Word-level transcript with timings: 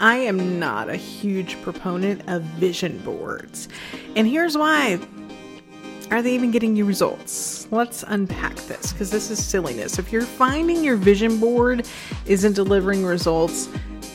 I 0.00 0.16
am 0.16 0.58
not 0.58 0.88
a 0.88 0.96
huge 0.96 1.60
proponent 1.60 2.22
of 2.26 2.40
vision 2.40 2.98
boards. 3.00 3.68
And 4.16 4.26
here's 4.26 4.56
why. 4.56 4.98
Are 6.10 6.22
they 6.22 6.34
even 6.34 6.50
getting 6.50 6.74
you 6.74 6.86
results? 6.86 7.68
Let's 7.70 8.02
unpack 8.04 8.56
this 8.56 8.92
because 8.92 9.10
this 9.10 9.30
is 9.30 9.44
silliness. 9.44 9.98
If 9.98 10.10
you're 10.10 10.22
finding 10.22 10.82
your 10.82 10.96
vision 10.96 11.38
board 11.38 11.86
isn't 12.24 12.54
delivering 12.54 13.04
results, 13.04 13.68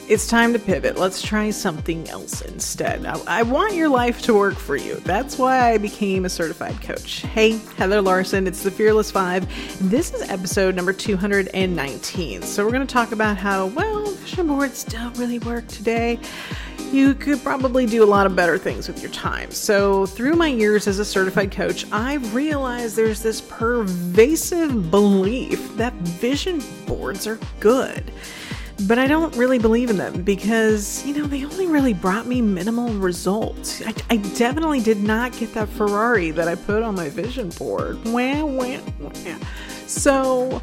it's 0.08 0.28
time 0.28 0.54
to 0.54 0.60
pivot. 0.60 0.98
Let's 0.98 1.22
try 1.22 1.50
something 1.50 2.08
else 2.10 2.42
instead. 2.42 3.06
I, 3.06 3.20
I, 3.40 3.44
want 3.44 3.74
your 3.74 3.90
life 3.90 4.22
to 4.24 4.36
work 4.36 4.56
for 4.56 4.76
you. 4.76 4.96
That's 4.98 5.40
why 5.40 5.72
I 5.72 5.80
became 5.80 6.26
a 6.26 6.30
certified 6.30 6.80
coach. 6.82 7.22
Hey, 7.22 7.58
Heather 7.78 8.02
Larson, 8.02 8.46
it's 8.46 8.62
the 8.62 8.70
Fearless 8.70 9.10
Five. 9.10 9.48
This 9.90 10.14
is 10.14 10.22
episode 10.30 10.76
number 10.76 10.94
219. 10.94 12.44
So, 12.44 12.64
we're 12.64 12.72
going 12.72 12.86
to 12.86 12.94
talk 12.94 13.14
about 13.14 13.38
how, 13.38 13.68
well, 13.68 14.06
vision 14.06 14.48
boards 14.48 14.84
don't 14.84 15.18
really 15.18 15.40
work 15.40 15.68
today. 15.68 16.20
You 16.92 17.16
could 17.16 17.42
probably 17.42 17.88
do 17.88 18.04
a 18.04 18.06
lot 18.06 18.28
of 18.28 18.36
better 18.36 18.60
things 18.60 18.88
with 18.88 19.02
your 19.02 19.12
time. 19.12 19.50
So, 19.50 20.06
through 20.06 20.36
my 20.36 20.50
years 20.50 20.88
as 20.88 21.00
a 21.00 21.06
certified 21.06 21.52
coach, 21.52 21.92
I've 21.92 22.36
realized 22.36 22.96
there's 22.96 23.24
this 23.24 23.42
pervasive 23.42 24.92
belief 24.92 25.76
that 25.78 25.94
vision 25.94 26.62
boards 26.86 27.26
are 27.26 27.40
good. 27.60 28.12
But 28.82 29.00
I 29.00 29.08
don't 29.08 29.36
really 29.38 29.58
believe 29.58 29.90
in 29.90 29.98
them 29.98 30.24
because, 30.24 31.06
you 31.06 31.14
know, 31.18 31.26
they 31.26 31.46
only 31.46 31.66
really 31.66 31.94
brought 31.94 32.28
me 32.28 32.42
minimal 32.42 32.90
results. 32.90 33.82
I, 33.82 33.94
I 34.10 34.18
definitely 34.18 34.82
did 34.82 35.02
not 35.02 35.32
get 35.32 35.54
that 35.54 35.70
Ferrari 35.70 36.32
that 36.32 36.50
I 36.50 36.56
put 36.56 36.84
on 36.84 36.96
my 36.96 37.08
vision 37.08 37.50
board. 37.50 38.04
Wah, 38.06 38.44
wah, 38.44 38.80
wah. 39.00 39.12
So, 39.88 40.62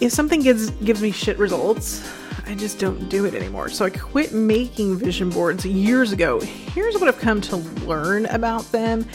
if 0.00 0.12
something 0.12 0.40
gives 0.40 0.70
gives 0.70 1.02
me 1.02 1.10
shit 1.10 1.38
results, 1.38 2.08
I 2.46 2.54
just 2.54 2.78
don't 2.78 3.10
do 3.10 3.26
it 3.26 3.34
anymore. 3.34 3.68
So 3.68 3.84
I 3.84 3.90
quit 3.90 4.32
making 4.32 4.96
vision 4.96 5.28
boards 5.28 5.66
years 5.66 6.12
ago. 6.12 6.40
Here's 6.40 6.94
what 6.94 7.08
I've 7.08 7.18
come 7.18 7.42
to 7.42 7.56
learn 7.56 8.24
about 8.26 8.62
them. 8.72 9.06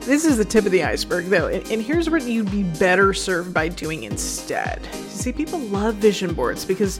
This 0.00 0.24
is 0.24 0.36
the 0.36 0.44
tip 0.44 0.66
of 0.66 0.72
the 0.72 0.82
iceberg, 0.82 1.26
though, 1.26 1.46
and, 1.46 1.64
and 1.70 1.80
here's 1.80 2.10
what 2.10 2.24
you'd 2.24 2.50
be 2.50 2.64
better 2.64 3.14
served 3.14 3.54
by 3.54 3.68
doing 3.68 4.02
instead. 4.02 4.80
You 4.92 5.08
see, 5.08 5.32
people 5.32 5.60
love 5.60 5.94
vision 5.94 6.34
boards 6.34 6.64
because 6.64 6.98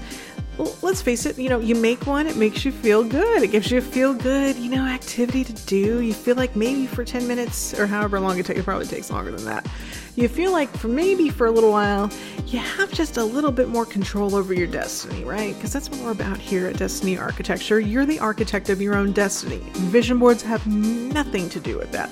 well, 0.58 0.76
let's 0.82 1.00
face 1.00 1.24
it, 1.24 1.38
you 1.38 1.48
know, 1.48 1.60
you 1.60 1.74
make 1.74 2.06
one, 2.06 2.26
it 2.26 2.36
makes 2.36 2.64
you 2.64 2.72
feel 2.72 3.02
good. 3.02 3.42
It 3.42 3.48
gives 3.48 3.70
you 3.70 3.78
a 3.78 3.80
feel 3.80 4.12
good, 4.12 4.56
you 4.56 4.70
know, 4.70 4.84
activity 4.84 5.44
to 5.44 5.52
do. 5.66 6.00
You 6.00 6.12
feel 6.12 6.36
like 6.36 6.54
maybe 6.54 6.86
for 6.86 7.04
10 7.04 7.26
minutes 7.26 7.78
or 7.78 7.86
however 7.86 8.20
long 8.20 8.38
it 8.38 8.44
takes, 8.44 8.60
it 8.60 8.64
probably 8.64 8.86
takes 8.86 9.10
longer 9.10 9.30
than 9.30 9.46
that. 9.46 9.66
You 10.14 10.28
feel 10.28 10.52
like 10.52 10.68
for 10.76 10.88
maybe 10.88 11.30
for 11.30 11.46
a 11.46 11.50
little 11.50 11.70
while, 11.70 12.10
you 12.46 12.58
have 12.58 12.92
just 12.92 13.16
a 13.16 13.24
little 13.24 13.50
bit 13.50 13.68
more 13.68 13.86
control 13.86 14.34
over 14.34 14.52
your 14.52 14.66
destiny, 14.66 15.24
right? 15.24 15.54
Because 15.54 15.72
that's 15.72 15.88
what 15.88 16.00
we're 16.00 16.10
about 16.10 16.36
here 16.36 16.66
at 16.66 16.76
Destiny 16.76 17.16
Architecture. 17.16 17.80
You're 17.80 18.04
the 18.04 18.18
architect 18.18 18.68
of 18.68 18.82
your 18.82 18.94
own 18.94 19.12
destiny. 19.12 19.62
Vision 19.72 20.18
boards 20.18 20.42
have 20.42 20.66
nothing 20.66 21.48
to 21.48 21.60
do 21.60 21.78
with 21.78 21.90
that. 21.92 22.10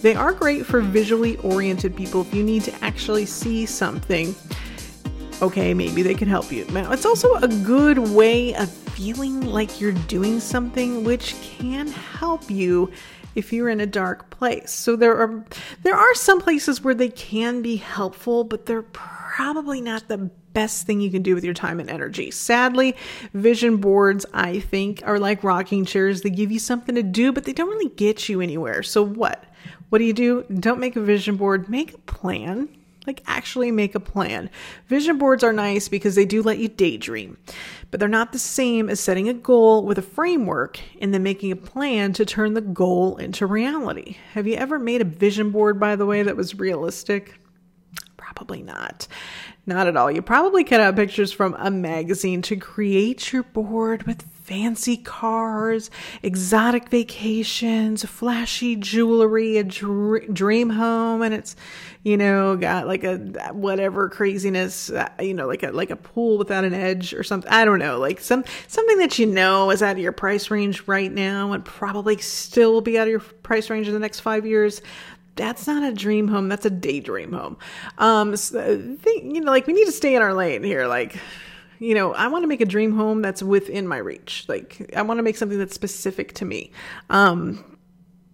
They 0.00 0.14
are 0.14 0.32
great 0.32 0.64
for 0.64 0.80
visually 0.80 1.36
oriented 1.38 1.94
people 1.94 2.22
if 2.22 2.32
you 2.32 2.42
need 2.42 2.62
to 2.64 2.84
actually 2.84 3.26
see 3.26 3.66
something 3.66 4.34
okay, 5.42 5.74
maybe 5.74 6.02
they 6.02 6.14
can 6.14 6.28
help 6.28 6.52
you. 6.52 6.64
Now, 6.66 6.92
it's 6.92 7.04
also 7.04 7.34
a 7.34 7.48
good 7.48 7.98
way 7.98 8.54
of 8.54 8.70
feeling 8.70 9.40
like 9.40 9.80
you're 9.80 9.92
doing 9.92 10.38
something 10.38 11.02
which 11.02 11.34
can 11.42 11.88
help 11.88 12.48
you 12.48 12.90
if 13.34 13.52
you're 13.52 13.68
in 13.68 13.80
a 13.80 13.86
dark 13.86 14.30
place. 14.30 14.70
So 14.70 14.94
there 14.94 15.16
are 15.16 15.44
there 15.82 15.96
are 15.96 16.14
some 16.14 16.40
places 16.40 16.84
where 16.84 16.94
they 16.94 17.08
can 17.08 17.60
be 17.60 17.76
helpful, 17.76 18.44
but 18.44 18.66
they're 18.66 18.82
probably 18.82 19.80
not 19.80 20.08
the 20.08 20.30
best 20.52 20.86
thing 20.86 21.00
you 21.00 21.10
can 21.10 21.22
do 21.22 21.34
with 21.34 21.44
your 21.44 21.54
time 21.54 21.80
and 21.80 21.90
energy. 21.90 22.30
Sadly, 22.30 22.94
vision 23.34 23.78
boards, 23.78 24.24
I 24.32 24.60
think, 24.60 25.02
are 25.04 25.18
like 25.18 25.42
rocking 25.42 25.84
chairs. 25.84 26.22
They 26.22 26.30
give 26.30 26.52
you 26.52 26.58
something 26.58 26.94
to 26.94 27.02
do, 27.02 27.32
but 27.32 27.44
they 27.44 27.52
don't 27.52 27.70
really 27.70 27.94
get 27.94 28.28
you 28.28 28.40
anywhere. 28.40 28.82
So 28.82 29.02
what? 29.02 29.44
What 29.88 29.98
do 29.98 30.04
you 30.04 30.12
do? 30.12 30.44
Don't 30.44 30.80
make 30.80 30.96
a 30.96 31.00
vision 31.00 31.36
board, 31.36 31.68
make 31.68 31.94
a 31.94 31.98
plan 31.98 32.68
like, 33.06 33.22
actually 33.26 33.70
make 33.70 33.94
a 33.94 34.00
plan. 34.00 34.50
Vision 34.86 35.18
boards 35.18 35.42
are 35.42 35.52
nice 35.52 35.88
because 35.88 36.14
they 36.14 36.24
do 36.24 36.42
let 36.42 36.58
you 36.58 36.68
daydream, 36.68 37.36
but 37.90 38.00
they're 38.00 38.08
not 38.08 38.32
the 38.32 38.38
same 38.38 38.88
as 38.88 39.00
setting 39.00 39.28
a 39.28 39.34
goal 39.34 39.84
with 39.84 39.98
a 39.98 40.02
framework 40.02 40.80
and 41.00 41.12
then 41.12 41.22
making 41.22 41.52
a 41.52 41.56
plan 41.56 42.12
to 42.12 42.24
turn 42.24 42.54
the 42.54 42.60
goal 42.60 43.16
into 43.16 43.46
reality. 43.46 44.16
Have 44.34 44.46
you 44.46 44.54
ever 44.54 44.78
made 44.78 45.00
a 45.00 45.04
vision 45.04 45.50
board, 45.50 45.80
by 45.80 45.96
the 45.96 46.06
way, 46.06 46.22
that 46.22 46.36
was 46.36 46.58
realistic? 46.58 47.38
Probably 48.34 48.62
not. 48.62 49.06
Not 49.66 49.86
at 49.86 49.96
all. 49.96 50.10
You 50.10 50.22
probably 50.22 50.64
cut 50.64 50.80
out 50.80 50.96
pictures 50.96 51.32
from 51.32 51.54
a 51.58 51.70
magazine 51.70 52.42
to 52.42 52.56
create 52.56 53.32
your 53.32 53.42
board 53.42 54.04
with 54.04 54.22
fancy 54.42 54.96
cars, 54.96 55.88
exotic 56.22 56.88
vacations, 56.88 58.04
flashy 58.04 58.74
jewelry, 58.74 59.58
a 59.58 59.64
dr- 59.64 60.34
dream 60.34 60.70
home, 60.70 61.22
and 61.22 61.32
it's, 61.32 61.54
you 62.02 62.16
know, 62.16 62.56
got 62.56 62.88
like 62.88 63.04
a 63.04 63.18
whatever 63.52 64.08
craziness, 64.08 64.90
uh, 64.90 65.08
you 65.20 65.34
know, 65.34 65.46
like 65.46 65.62
a 65.62 65.70
like 65.70 65.90
a 65.90 65.96
pool 65.96 66.38
without 66.38 66.64
an 66.64 66.74
edge 66.74 67.14
or 67.14 67.22
something. 67.22 67.50
I 67.50 67.64
don't 67.64 67.78
know, 67.78 67.98
like 67.98 68.20
some 68.20 68.44
something 68.66 68.98
that 68.98 69.18
you 69.18 69.26
know 69.26 69.70
is 69.70 69.82
out 69.82 69.92
of 69.92 70.02
your 70.02 70.12
price 70.12 70.50
range 70.50 70.88
right 70.88 71.12
now 71.12 71.52
and 71.52 71.64
probably 71.64 72.18
still 72.18 72.80
be 72.80 72.98
out 72.98 73.06
of 73.06 73.10
your 73.10 73.20
price 73.20 73.70
range 73.70 73.86
in 73.86 73.94
the 73.94 74.00
next 74.00 74.20
five 74.20 74.44
years 74.44 74.82
that's 75.34 75.66
not 75.66 75.82
a 75.82 75.94
dream 75.94 76.28
home 76.28 76.48
that's 76.48 76.66
a 76.66 76.70
daydream 76.70 77.32
home 77.32 77.56
um 77.98 78.36
so 78.36 78.96
think, 79.00 79.24
you 79.24 79.40
know 79.40 79.50
like 79.50 79.66
we 79.66 79.72
need 79.72 79.86
to 79.86 79.92
stay 79.92 80.14
in 80.14 80.22
our 80.22 80.34
lane 80.34 80.62
here 80.62 80.86
like 80.86 81.16
you 81.82 81.96
know, 81.96 82.14
I 82.14 82.28
want 82.28 82.44
to 82.44 82.46
make 82.46 82.60
a 82.60 82.66
dream 82.66 82.92
home 82.92 83.22
that's 83.22 83.42
within 83.42 83.88
my 83.88 83.96
reach. 83.96 84.44
Like 84.46 84.92
I 84.94 85.02
want 85.02 85.18
to 85.18 85.22
make 85.24 85.36
something 85.36 85.58
that's 85.58 85.74
specific 85.74 86.32
to 86.34 86.44
me. 86.44 86.70
Um, 87.10 87.72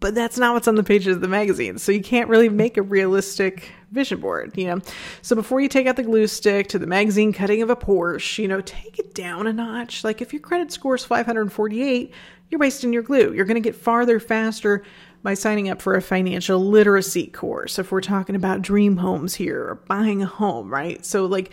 but 0.01 0.15
that's 0.15 0.37
not 0.39 0.53
what's 0.53 0.69
on 0.69 0.75
the 0.75 0.85
pages 0.85 1.17
of 1.17 1.23
the 1.23 1.29
magazine. 1.29 1.79
So 1.79 1.91
you 1.91 2.03
can't 2.03 2.29
really 2.29 2.51
make 2.51 2.77
a 2.77 2.83
realistic 2.83 3.73
vision 3.91 4.21
board, 4.21 4.53
you 4.55 4.67
know. 4.67 4.81
So 5.23 5.35
before 5.35 5.61
you 5.61 5.69
take 5.69 5.87
out 5.87 5.97
the 5.97 6.03
glue 6.03 6.27
stick 6.27 6.69
to 6.69 6.79
the 6.79 6.87
magazine 6.87 7.33
cutting 7.33 7.63
of 7.63 7.71
a 7.71 7.75
Porsche, 7.77 8.39
you 8.39 8.49
know, 8.49 8.61
take 8.61 8.99
it 8.99 9.15
down 9.15 9.47
a 9.47 9.53
notch. 9.53 10.05
Like 10.05 10.21
if 10.21 10.33
your 10.33 10.43
credit 10.43 10.71
score 10.71 10.95
is 10.95 11.05
548, 11.05 12.13
you're 12.51 12.59
wasting 12.59 12.93
your 12.93 13.03
glue. 13.03 13.33
You're 13.33 13.47
going 13.47 13.61
to 13.61 13.67
get 13.67 13.75
farther 13.75 14.21
faster 14.21 14.85
by 15.23 15.35
signing 15.35 15.69
up 15.69 15.83
for 15.83 15.95
a 15.95 16.03
financial 16.03 16.61
literacy 16.61 17.27
course. 17.27 17.79
If 17.79 17.91
we're 17.91 18.01
talking 18.01 18.37
about 18.37 18.63
dream 18.63 18.99
homes 18.99 19.35
here 19.35 19.61
or 19.61 19.75
buying 19.87 20.23
a 20.23 20.27
home, 20.27 20.73
right? 20.73 21.05
So 21.05 21.27
like 21.27 21.53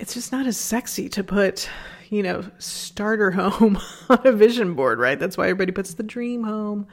it's 0.00 0.14
just 0.14 0.32
not 0.32 0.46
as 0.46 0.56
sexy 0.56 1.08
to 1.10 1.22
put, 1.22 1.68
you 2.08 2.22
know, 2.22 2.42
starter 2.58 3.30
home 3.32 3.78
on 4.08 4.26
a 4.26 4.32
vision 4.32 4.74
board, 4.74 4.98
right? 4.98 5.18
That's 5.18 5.36
why 5.36 5.44
everybody 5.44 5.72
puts 5.72 5.94
the 5.94 6.02
dream 6.02 6.42
home 6.44 6.86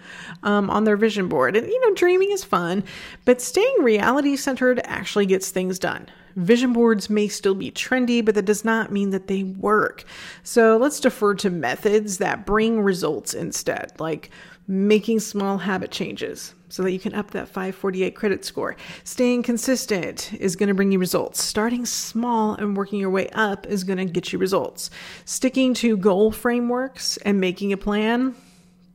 um, 0.43 0.69
on 0.69 0.83
their 0.83 0.97
vision 0.97 1.29
board. 1.29 1.55
And, 1.55 1.67
you 1.67 1.79
know, 1.81 1.95
dreaming 1.95 2.31
is 2.31 2.43
fun, 2.43 2.83
but 3.23 3.41
staying 3.41 3.77
reality 3.79 4.35
centered 4.35 4.81
actually 4.83 5.25
gets 5.25 5.49
things 5.49 5.79
done. 5.79 6.07
Vision 6.35 6.71
boards 6.71 7.09
may 7.09 7.27
still 7.27 7.55
be 7.55 7.71
trendy, 7.71 8.23
but 8.23 8.35
that 8.35 8.45
does 8.45 8.63
not 8.63 8.91
mean 8.91 9.09
that 9.09 9.27
they 9.27 9.41
work. 9.41 10.03
So 10.43 10.77
let's 10.77 10.99
defer 10.99 11.33
to 11.35 11.49
methods 11.49 12.19
that 12.19 12.45
bring 12.45 12.81
results 12.81 13.33
instead, 13.33 13.93
like 13.99 14.29
making 14.67 15.19
small 15.19 15.57
habit 15.57 15.91
changes 15.91 16.53
so 16.69 16.83
that 16.83 16.91
you 16.91 16.99
can 16.99 17.13
up 17.13 17.31
that 17.31 17.47
548 17.47 18.15
credit 18.15 18.43
score. 18.43 18.75
Staying 19.05 19.43
consistent 19.43 20.33
is 20.33 20.57
going 20.57 20.67
to 20.67 20.75
bring 20.75 20.91
you 20.91 20.99
results. 20.99 21.41
Starting 21.41 21.85
small 21.85 22.53
and 22.55 22.75
working 22.75 22.99
your 22.99 23.09
way 23.09 23.29
up 23.29 23.65
is 23.67 23.85
going 23.85 23.97
to 23.97 24.05
get 24.05 24.33
you 24.33 24.39
results. 24.39 24.89
Sticking 25.23 25.73
to 25.75 25.95
goal 25.95 26.31
frameworks 26.31 27.17
and 27.17 27.39
making 27.39 27.71
a 27.71 27.77
plan, 27.77 28.35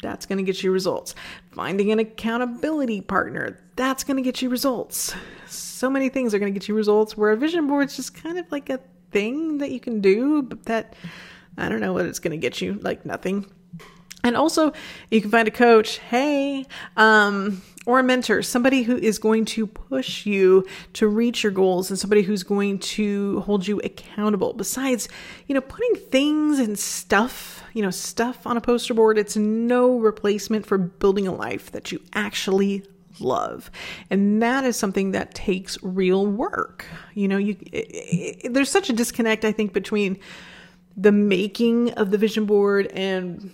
that's 0.02 0.26
going 0.26 0.38
to 0.38 0.44
get 0.44 0.62
you 0.62 0.72
results. 0.72 1.14
Finding 1.52 1.90
an 1.90 2.00
accountability 2.00 3.00
partner, 3.00 3.58
that's 3.76 4.04
going 4.04 4.16
to 4.18 4.22
get 4.22 4.42
you 4.42 4.50
results. 4.50 5.14
So 5.46 5.88
many 5.88 6.10
things 6.10 6.34
are 6.34 6.38
going 6.38 6.52
to 6.52 6.58
get 6.58 6.68
you 6.68 6.74
results 6.74 7.16
where 7.16 7.30
a 7.30 7.36
vision 7.36 7.66
board 7.66 7.88
is 7.88 7.96
just 7.96 8.14
kind 8.14 8.36
of 8.36 8.50
like 8.52 8.68
a 8.68 8.80
thing 9.10 9.58
that 9.58 9.70
you 9.70 9.80
can 9.80 10.00
do, 10.00 10.42
but 10.42 10.64
that 10.64 10.94
I 11.56 11.68
don't 11.68 11.80
know 11.80 11.92
what 11.92 12.04
it's 12.04 12.18
going 12.18 12.32
to 12.32 12.36
get 12.36 12.60
you, 12.60 12.74
like 12.82 13.06
nothing. 13.06 13.46
And 14.24 14.36
also, 14.36 14.72
you 15.10 15.20
can 15.20 15.30
find 15.30 15.48
a 15.48 15.50
coach, 15.50 15.98
hey, 15.98 16.66
um, 16.96 17.62
or 17.86 17.98
a 17.98 18.02
mentor, 18.02 18.42
somebody 18.42 18.82
who 18.82 18.96
is 18.96 19.18
going 19.18 19.44
to 19.44 19.66
push 19.66 20.24
you 20.24 20.64
to 20.92 21.08
reach 21.08 21.42
your 21.42 21.50
goals 21.50 21.90
and 21.90 21.98
somebody 21.98 22.22
who's 22.22 22.44
going 22.44 22.78
to 22.78 23.40
hold 23.40 23.66
you 23.66 23.80
accountable. 23.80 24.52
Besides, 24.52 25.08
you 25.48 25.54
know, 25.54 25.60
putting 25.60 25.96
things 25.96 26.60
and 26.60 26.78
stuff, 26.78 27.64
you 27.72 27.82
know, 27.82 27.90
stuff 27.90 28.46
on 28.46 28.56
a 28.56 28.60
poster 28.60 28.94
board, 28.94 29.18
it's 29.18 29.36
no 29.36 29.98
replacement 29.98 30.66
for 30.66 30.78
building 30.78 31.26
a 31.26 31.34
life 31.34 31.72
that 31.72 31.90
you 31.90 32.00
actually 32.14 32.84
love. 33.18 33.70
And 34.10 34.40
that 34.40 34.64
is 34.64 34.76
something 34.76 35.10
that 35.12 35.34
takes 35.34 35.76
real 35.82 36.26
work. 36.26 36.86
You 37.14 37.26
know, 37.28 37.38
you 37.38 37.56
it, 37.72 38.44
it, 38.44 38.54
there's 38.54 38.70
such 38.70 38.90
a 38.90 38.92
disconnect 38.92 39.44
I 39.44 39.52
think 39.52 39.72
between 39.72 40.18
the 40.96 41.12
making 41.12 41.92
of 41.94 42.10
the 42.10 42.18
vision 42.18 42.44
board 42.44 42.86
and 42.88 43.52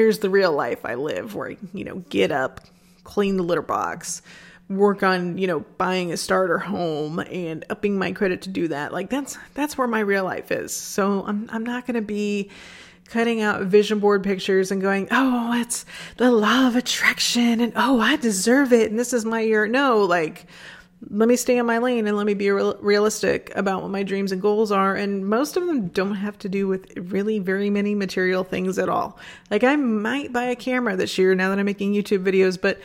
here's 0.00 0.20
the 0.20 0.30
real 0.30 0.50
life 0.50 0.86
I 0.86 0.94
live 0.94 1.34
where, 1.34 1.54
you 1.74 1.84
know, 1.84 1.96
get 2.08 2.32
up, 2.32 2.62
clean 3.04 3.36
the 3.36 3.42
litter 3.42 3.60
box, 3.60 4.22
work 4.70 5.02
on, 5.02 5.36
you 5.36 5.46
know, 5.46 5.60
buying 5.76 6.10
a 6.10 6.16
starter 6.16 6.56
home 6.56 7.18
and 7.18 7.66
upping 7.68 7.98
my 7.98 8.12
credit 8.12 8.40
to 8.42 8.48
do 8.48 8.68
that. 8.68 8.94
Like 8.94 9.10
that's 9.10 9.36
that's 9.52 9.76
where 9.76 9.86
my 9.86 10.00
real 10.00 10.24
life 10.24 10.50
is. 10.50 10.72
So 10.72 11.22
I'm 11.26 11.50
I'm 11.52 11.64
not 11.64 11.86
going 11.86 11.96
to 11.96 12.00
be 12.00 12.48
cutting 13.10 13.42
out 13.42 13.60
vision 13.64 13.98
board 13.98 14.24
pictures 14.24 14.70
and 14.70 14.80
going, 14.80 15.06
oh, 15.10 15.60
it's 15.60 15.84
the 16.16 16.30
law 16.30 16.66
of 16.66 16.76
attraction 16.76 17.60
and 17.60 17.74
oh, 17.76 18.00
I 18.00 18.16
deserve 18.16 18.72
it 18.72 18.90
and 18.90 18.98
this 18.98 19.12
is 19.12 19.26
my 19.26 19.40
year. 19.40 19.66
No, 19.66 20.02
like, 20.04 20.46
let 21.08 21.28
me 21.28 21.36
stay 21.36 21.56
in 21.56 21.64
my 21.64 21.78
lane 21.78 22.06
and 22.06 22.16
let 22.16 22.26
me 22.26 22.34
be 22.34 22.50
real- 22.50 22.76
realistic 22.80 23.50
about 23.56 23.82
what 23.82 23.90
my 23.90 24.02
dreams 24.02 24.32
and 24.32 24.42
goals 24.42 24.70
are. 24.70 24.94
And 24.94 25.26
most 25.26 25.56
of 25.56 25.66
them 25.66 25.88
don't 25.88 26.16
have 26.16 26.38
to 26.40 26.48
do 26.48 26.68
with 26.68 26.92
really 26.96 27.38
very 27.38 27.70
many 27.70 27.94
material 27.94 28.44
things 28.44 28.78
at 28.78 28.88
all. 28.88 29.18
Like, 29.50 29.64
I 29.64 29.76
might 29.76 30.32
buy 30.32 30.44
a 30.44 30.56
camera 30.56 30.96
this 30.96 31.16
year 31.16 31.34
now 31.34 31.48
that 31.48 31.58
I'm 31.58 31.64
making 31.64 31.94
YouTube 31.94 32.22
videos, 32.22 32.60
but 32.60 32.78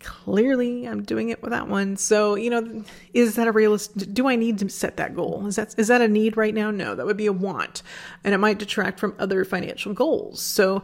clearly 0.00 0.88
I'm 0.88 1.04
doing 1.04 1.28
it 1.28 1.40
with 1.40 1.52
that 1.52 1.68
one. 1.68 1.96
So, 1.96 2.34
you 2.34 2.50
know, 2.50 2.82
is 3.14 3.36
that 3.36 3.46
a 3.46 3.52
realist 3.52 4.12
do 4.12 4.28
I 4.28 4.34
need 4.34 4.58
to 4.58 4.68
set 4.68 4.96
that 4.96 5.14
goal? 5.14 5.46
Is 5.46 5.54
that 5.54 5.76
is 5.78 5.86
that 5.86 6.00
a 6.00 6.08
need 6.08 6.36
right 6.36 6.54
now? 6.54 6.72
No, 6.72 6.96
that 6.96 7.06
would 7.06 7.16
be 7.16 7.26
a 7.26 7.32
want. 7.32 7.82
And 8.24 8.34
it 8.34 8.38
might 8.38 8.58
detract 8.58 8.98
from 8.98 9.14
other 9.20 9.44
financial 9.44 9.94
goals. 9.94 10.42
So, 10.42 10.82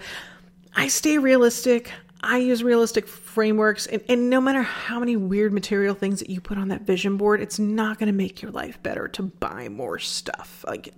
I 0.77 0.87
stay 0.87 1.19
realistic. 1.19 1.91
I 2.21 2.39
use 2.39 2.63
realistic 2.63 3.07
frameworks, 3.07 3.87
and, 3.87 4.03
and 4.09 4.29
no 4.31 4.41
matter 4.41 4.63
how 4.63 4.99
many 4.99 5.17
weird 5.17 5.53
material 5.53 5.95
things 5.95 6.19
that 6.21 6.31
you 6.31 6.41
put 6.41 6.59
on 6.59 6.69
that 6.69 6.83
vision 6.83 7.17
board, 7.17 7.41
it's 7.41 7.59
not 7.59 7.99
going 7.99 8.09
to 8.09 8.13
make 8.13 8.43
your 8.43 8.51
life 8.51 8.83
better 8.83 9.09
to 9.09 9.23
buy 9.23 9.69
more 9.69 9.99
stuff. 9.99 10.65
Like, 10.67 10.93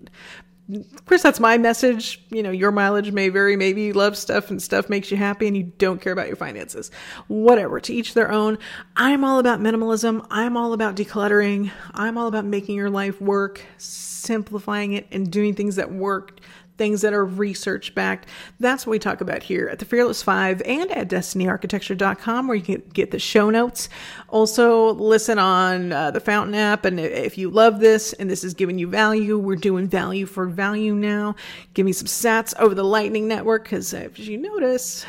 course, 1.07 1.23
that's 1.23 1.41
my 1.41 1.59
message. 1.59 2.23
You 2.31 2.43
know, 2.43 2.51
your 2.51 2.71
mileage 2.71 3.13
may 3.13 3.29
vary. 3.29 3.57
Maybe 3.57 3.83
you 3.83 3.93
love 3.93 4.17
stuff 4.17 4.51
and 4.51 4.63
stuff 4.63 4.89
makes 4.89 5.11
you 5.11 5.17
happy 5.17 5.47
and 5.47 5.57
you 5.57 5.65
don't 5.65 6.01
care 6.01 6.13
about 6.13 6.29
your 6.29 6.37
finances. 6.37 6.91
Whatever, 7.27 7.81
to 7.81 7.93
each 7.93 8.15
their 8.15 8.31
own. 8.31 8.59
I'm 8.97 9.25
all 9.25 9.39
about 9.39 9.61
minimalism. 9.61 10.27
I'm 10.31 10.57
all 10.57 10.73
about 10.73 10.97
decluttering. 10.97 11.71
I'm 11.93 12.17
all 12.17 12.29
about 12.29 12.45
making 12.45 12.77
your 12.77 12.91
life 12.91 13.21
work, 13.21 13.63
simplifying 13.79 14.93
it, 14.93 15.07
and 15.11 15.31
doing 15.31 15.55
things 15.55 15.77
that 15.77 15.93
work 15.93 16.39
things 16.81 17.03
that 17.03 17.13
are 17.13 17.27
research 17.27 17.95
backed. 17.95 18.27
That's 18.59 18.87
what 18.87 18.93
we 18.93 18.99
talk 18.99 19.21
about 19.21 19.43
here 19.43 19.69
at 19.69 19.81
the 19.81 19.85
Fearless 19.85 20.23
Five 20.23 20.63
and 20.65 20.91
at 20.91 21.11
destinyarchitecture.com, 21.11 22.49
where 22.49 22.57
you 22.57 22.63
can 22.63 22.83
get 22.95 23.11
the 23.11 23.19
show 23.19 23.51
notes. 23.51 23.91
Also, 24.29 24.95
listen 24.95 25.39
on 25.39 25.93
uh, 25.93 26.11
the 26.11 26.21
Fountain 26.21 26.55
app. 26.55 26.87
And 26.87 26.99
if 26.99 27.37
you 27.37 27.51
love 27.51 27.81
this 27.81 28.15
and 28.15 28.31
this 28.31 28.43
is 28.45 28.55
giving 28.55 28.79
you 28.79 28.89
value, 28.89 29.37
we're 29.37 29.57
doing 29.57 29.89
value 29.89 30.25
for 30.25 30.47
value 30.47 30.95
now. 30.95 31.37
Give 31.75 31.85
me 31.85 31.93
some 31.93 32.07
sats 32.07 32.59
over 32.59 32.75
the 32.75 32.83
Lightning 32.83 33.29
Network 33.29 33.65
because, 33.65 33.93
as 33.93 34.19
you 34.19 34.39
notice, 34.39 35.05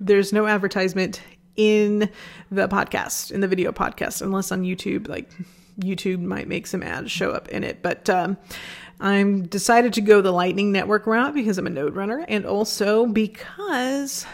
there's 0.00 0.32
no 0.32 0.46
advertisement 0.46 1.20
in 1.56 2.08
the 2.50 2.66
podcast, 2.66 3.30
in 3.30 3.42
the 3.42 3.48
video 3.48 3.72
podcast, 3.72 4.22
unless 4.22 4.50
on 4.50 4.62
YouTube, 4.62 5.06
like 5.06 5.28
YouTube 5.80 6.20
might 6.20 6.48
make 6.48 6.66
some 6.66 6.82
ads 6.82 7.10
show 7.10 7.30
up 7.30 7.48
in 7.48 7.64
it. 7.64 7.82
But 7.82 8.08
um, 8.08 8.36
I'm 9.00 9.46
decided 9.46 9.94
to 9.94 10.00
go 10.00 10.20
the 10.20 10.32
Lightning 10.32 10.72
Network 10.72 11.06
route 11.06 11.34
because 11.34 11.58
I'm 11.58 11.66
a 11.66 11.70
node 11.70 11.96
runner 11.96 12.24
and 12.28 12.44
also 12.44 13.06
because 13.06 14.26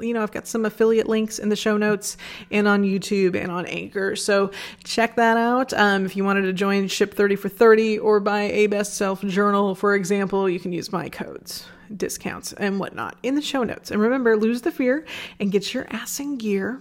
you 0.00 0.14
know, 0.14 0.22
I've 0.22 0.32
got 0.32 0.46
some 0.46 0.64
affiliate 0.64 1.08
links 1.08 1.38
in 1.38 1.48
the 1.48 1.56
show 1.56 1.76
notes 1.76 2.16
and 2.50 2.66
on 2.66 2.84
YouTube 2.84 3.36
and 3.36 3.50
on 3.50 3.66
Anchor. 3.66 4.16
So 4.16 4.50
check 4.82 5.16
that 5.16 5.36
out. 5.36 5.72
Um, 5.74 6.06
if 6.06 6.16
you 6.16 6.24
wanted 6.24 6.42
to 6.42 6.52
join 6.52 6.88
Ship 6.88 7.12
30 7.12 7.36
for 7.36 7.48
30 7.48 7.98
or 7.98 8.20
buy 8.20 8.42
a 8.42 8.66
best 8.66 8.94
self 8.94 9.22
journal, 9.22 9.74
for 9.74 9.94
example, 9.94 10.48
you 10.48 10.58
can 10.58 10.72
use 10.72 10.92
my 10.92 11.08
codes, 11.08 11.66
discounts, 11.94 12.52
and 12.54 12.80
whatnot 12.80 13.16
in 13.22 13.34
the 13.34 13.42
show 13.42 13.62
notes. 13.62 13.90
And 13.90 14.00
remember, 14.00 14.36
lose 14.36 14.62
the 14.62 14.72
fear 14.72 15.04
and 15.38 15.52
get 15.52 15.74
your 15.74 15.86
ass 15.90 16.18
in 16.18 16.38
gear. 16.38 16.80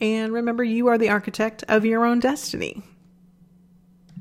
And 0.00 0.32
remember, 0.32 0.64
you 0.64 0.88
are 0.88 0.98
the 0.98 1.10
architect 1.10 1.62
of 1.68 1.84
your 1.84 2.04
own 2.04 2.20
destiny. 2.20 2.82